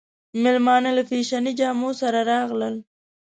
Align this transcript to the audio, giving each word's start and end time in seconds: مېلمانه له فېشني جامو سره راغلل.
مېلمانه 0.41 0.89
له 0.97 1.03
فېشني 1.09 1.51
جامو 1.59 1.89
سره 2.01 2.19
راغلل. 2.31 2.75